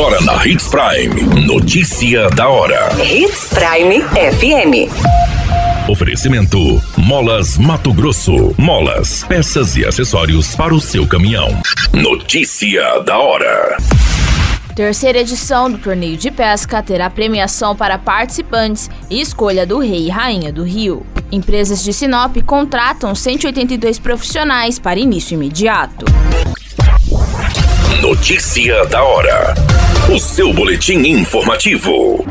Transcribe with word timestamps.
Agora 0.00 0.18
na 0.22 0.46
Hits 0.46 0.66
Prime. 0.66 1.44
Notícia 1.44 2.30
da 2.30 2.48
hora. 2.48 2.88
Hits 3.04 3.50
Prime 3.50 4.00
FM. 4.00 4.90
Oferecimento: 5.90 6.82
Molas 6.96 7.58
Mato 7.58 7.92
Grosso. 7.92 8.54
Molas, 8.56 9.24
peças 9.24 9.76
e 9.76 9.84
acessórios 9.84 10.56
para 10.56 10.74
o 10.74 10.80
seu 10.80 11.06
caminhão. 11.06 11.60
Notícia 11.92 13.00
da 13.00 13.18
hora. 13.18 13.76
Terceira 14.74 15.18
edição 15.18 15.70
do 15.70 15.76
torneio 15.76 16.16
de 16.16 16.30
pesca 16.30 16.82
terá 16.82 17.10
premiação 17.10 17.76
para 17.76 17.98
participantes 17.98 18.88
e 19.10 19.20
escolha 19.20 19.66
do 19.66 19.80
rei 19.80 20.06
e 20.06 20.08
rainha 20.08 20.50
do 20.50 20.64
rio. 20.64 21.04
Empresas 21.30 21.84
de 21.84 21.92
Sinop 21.92 22.38
contratam 22.46 23.14
182 23.14 23.98
profissionais 23.98 24.78
para 24.78 24.98
início 24.98 25.34
imediato. 25.34 26.06
Notícia 28.00 28.86
da 28.86 29.02
hora. 29.02 29.54
O 30.12 30.18
seu 30.18 30.52
boletim 30.52 30.98
informativo. 31.06 32.24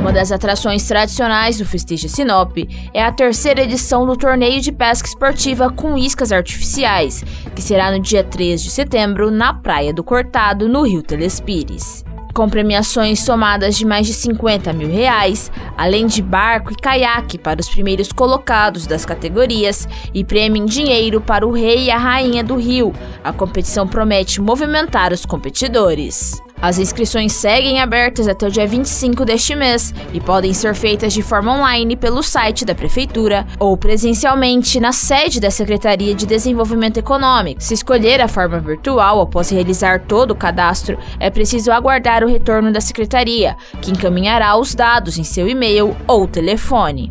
Uma 0.00 0.12
das 0.12 0.32
atrações 0.32 0.86
tradicionais 0.86 1.58
do 1.58 1.66
Festeja 1.66 2.08
Sinop 2.08 2.56
é 2.94 3.02
a 3.02 3.12
terceira 3.12 3.62
edição 3.62 4.06
do 4.06 4.16
torneio 4.16 4.60
de 4.60 4.72
pesca 4.72 5.08
esportiva 5.08 5.70
com 5.70 5.98
iscas 5.98 6.32
artificiais, 6.32 7.24
que 7.54 7.62
será 7.62 7.90
no 7.90 8.00
dia 8.00 8.24
3 8.24 8.62
de 8.62 8.70
setembro 8.70 9.30
na 9.30 9.52
Praia 9.52 9.92
do 9.92 10.02
Cortado, 10.02 10.68
no 10.68 10.82
Rio 10.82 11.02
Telespires 11.02 12.04
com 12.32 12.48
premiações 12.48 13.20
somadas 13.20 13.76
de 13.76 13.84
mais 13.84 14.06
de 14.06 14.14
50 14.14 14.72
mil 14.72 14.90
reais, 14.90 15.50
além 15.76 16.06
de 16.06 16.22
barco 16.22 16.72
e 16.72 16.76
caiaque 16.76 17.38
para 17.38 17.60
os 17.60 17.68
primeiros 17.68 18.10
colocados 18.10 18.86
das 18.86 19.04
categorias 19.04 19.86
e 20.14 20.24
prêmio 20.24 20.62
em 20.62 20.66
dinheiro 20.66 21.20
para 21.20 21.46
o 21.46 21.52
rei 21.52 21.84
e 21.84 21.90
a 21.90 21.98
rainha 21.98 22.42
do 22.42 22.56
rio. 22.56 22.92
A 23.22 23.32
competição 23.32 23.86
promete 23.86 24.40
movimentar 24.40 25.12
os 25.12 25.26
competidores. 25.26 26.42
As 26.62 26.78
inscrições 26.78 27.32
seguem 27.32 27.80
abertas 27.80 28.28
até 28.28 28.46
o 28.46 28.50
dia 28.50 28.68
25 28.68 29.24
deste 29.24 29.56
mês 29.56 29.92
e 30.12 30.20
podem 30.20 30.54
ser 30.54 30.76
feitas 30.76 31.12
de 31.12 31.20
forma 31.20 31.52
online 31.52 31.96
pelo 31.96 32.22
site 32.22 32.64
da 32.64 32.72
Prefeitura 32.72 33.44
ou 33.58 33.76
presencialmente 33.76 34.78
na 34.78 34.92
sede 34.92 35.40
da 35.40 35.50
Secretaria 35.50 36.14
de 36.14 36.24
Desenvolvimento 36.24 36.98
Econômico. 36.98 37.60
Se 37.60 37.74
escolher 37.74 38.20
a 38.20 38.28
forma 38.28 38.60
virtual 38.60 39.20
após 39.20 39.50
realizar 39.50 40.02
todo 40.06 40.30
o 40.30 40.36
cadastro, 40.36 40.96
é 41.18 41.28
preciso 41.30 41.72
aguardar 41.72 42.22
o 42.22 42.28
retorno 42.28 42.72
da 42.72 42.80
Secretaria, 42.80 43.56
que 43.80 43.90
encaminhará 43.90 44.56
os 44.56 44.72
dados 44.72 45.18
em 45.18 45.24
seu 45.24 45.48
e-mail 45.48 45.96
ou 46.06 46.28
telefone. 46.28 47.10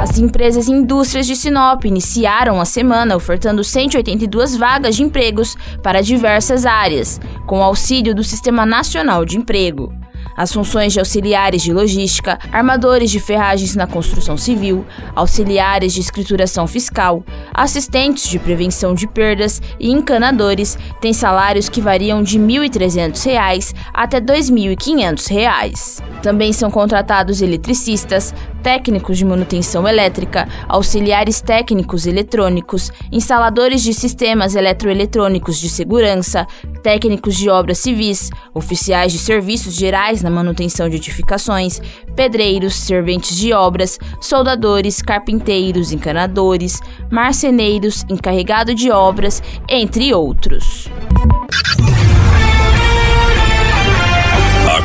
As 0.00 0.18
empresas 0.18 0.66
e 0.66 0.72
indústrias 0.72 1.26
de 1.26 1.36
Sinop 1.36 1.84
iniciaram 1.84 2.58
a 2.58 2.64
semana 2.64 3.14
ofertando 3.14 3.62
182 3.62 4.56
vagas 4.56 4.96
de 4.96 5.02
empregos 5.02 5.54
para 5.82 6.00
diversas 6.00 6.64
áreas, 6.64 7.20
com 7.46 7.62
auxílio 7.62 8.14
do 8.14 8.24
Sistema 8.24 8.64
Nacional 8.64 9.26
de 9.26 9.36
Emprego. 9.36 9.92
As 10.34 10.54
funções 10.54 10.94
de 10.94 10.98
auxiliares 10.98 11.60
de 11.60 11.70
logística, 11.70 12.38
armadores 12.50 13.10
de 13.10 13.20
ferragens 13.20 13.76
na 13.76 13.86
construção 13.86 14.38
civil, 14.38 14.86
auxiliares 15.14 15.92
de 15.92 16.00
escrituração 16.00 16.66
fiscal, 16.66 17.22
assistentes 17.52 18.26
de 18.26 18.38
prevenção 18.38 18.94
de 18.94 19.06
perdas 19.06 19.60
e 19.78 19.90
encanadores 19.90 20.78
têm 20.98 21.12
salários 21.12 21.68
que 21.68 21.82
variam 21.82 22.22
de 22.22 22.38
R$ 22.38 22.44
1.300 22.44 23.74
até 23.92 24.16
R$ 24.16 24.24
2.500. 24.24 26.02
Também 26.22 26.54
são 26.54 26.70
contratados 26.70 27.42
eletricistas, 27.42 28.34
técnicos 28.62 29.18
de 29.18 29.24
manutenção 29.24 29.86
elétrica, 29.88 30.48
auxiliares 30.68 31.40
técnicos 31.40 32.06
eletrônicos, 32.06 32.90
instaladores 33.10 33.82
de 33.82 33.92
sistemas 33.92 34.54
eletroeletrônicos 34.54 35.58
de 35.58 35.68
segurança, 35.68 36.46
técnicos 36.82 37.36
de 37.36 37.48
obras 37.50 37.78
civis, 37.78 38.30
oficiais 38.54 39.12
de 39.12 39.18
serviços 39.18 39.74
gerais 39.74 40.22
na 40.22 40.30
manutenção 40.30 40.88
de 40.88 40.96
edificações, 40.96 41.80
pedreiros, 42.14 42.74
serventes 42.74 43.36
de 43.36 43.52
obras, 43.52 43.98
soldadores, 44.20 45.02
carpinteiros, 45.02 45.92
encanadores, 45.92 46.80
marceneiros, 47.10 48.04
encarregado 48.08 48.74
de 48.74 48.90
obras, 48.90 49.42
entre 49.68 50.12
outros. 50.14 50.88